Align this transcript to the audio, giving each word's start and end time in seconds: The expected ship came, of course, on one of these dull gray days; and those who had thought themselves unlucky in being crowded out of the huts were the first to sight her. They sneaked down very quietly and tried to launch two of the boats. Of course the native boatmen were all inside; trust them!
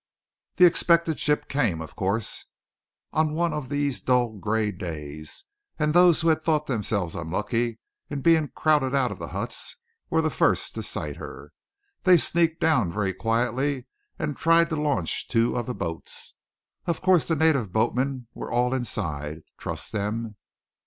The 0.55 0.65
expected 0.65 1.19
ship 1.19 1.47
came, 1.47 1.79
of 1.79 1.95
course, 1.95 2.47
on 3.13 3.35
one 3.35 3.53
of 3.53 3.69
these 3.69 4.01
dull 4.01 4.29
gray 4.39 4.71
days; 4.71 5.45
and 5.77 5.93
those 5.93 6.21
who 6.21 6.29
had 6.29 6.43
thought 6.43 6.65
themselves 6.65 7.13
unlucky 7.13 7.77
in 8.09 8.21
being 8.21 8.47
crowded 8.47 8.95
out 8.95 9.11
of 9.11 9.19
the 9.19 9.27
huts 9.27 9.75
were 10.09 10.23
the 10.23 10.31
first 10.31 10.73
to 10.73 10.81
sight 10.81 11.17
her. 11.17 11.51
They 12.01 12.17
sneaked 12.17 12.59
down 12.59 12.91
very 12.91 13.13
quietly 13.13 13.85
and 14.17 14.35
tried 14.35 14.71
to 14.71 14.75
launch 14.75 15.27
two 15.27 15.55
of 15.55 15.67
the 15.67 15.75
boats. 15.75 16.33
Of 16.87 16.99
course 17.01 17.27
the 17.27 17.35
native 17.35 17.71
boatmen 17.71 18.25
were 18.33 18.51
all 18.51 18.73
inside; 18.73 19.43
trust 19.59 19.91
them! 19.91 20.35